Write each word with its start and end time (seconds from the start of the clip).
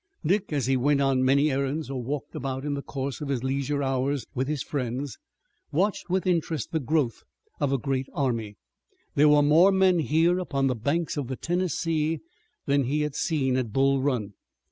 Dick, 0.25 0.51
as 0.51 0.65
he 0.65 0.75
went 0.75 0.99
on 0.99 1.23
many 1.23 1.51
errands 1.51 1.87
or 1.87 2.01
walked 2.01 2.33
about 2.33 2.65
in 2.65 2.73
the 2.73 2.81
course 2.81 3.21
of 3.21 3.27
his 3.27 3.43
leisure 3.43 3.83
hours 3.83 4.25
with 4.33 4.47
his 4.47 4.63
friends, 4.63 5.19
watched 5.71 6.09
with 6.09 6.25
interest 6.25 6.71
the 6.71 6.79
growth 6.79 7.21
of 7.59 7.71
a 7.71 7.77
great 7.77 8.07
army. 8.11 8.55
There 9.13 9.29
were 9.29 9.43
more 9.43 9.71
men 9.71 9.99
here 9.99 10.39
upon 10.39 10.65
the 10.65 10.75
banks 10.75 11.17
of 11.17 11.27
the 11.27 11.35
Tennessee 11.35 12.17
than 12.65 12.85
he 12.85 13.01
had 13.01 13.13
seen 13.13 13.55
at 13.57 13.71
Bull 13.73 14.01
Run. 14.01 14.33